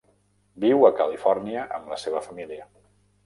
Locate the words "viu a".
0.63-0.91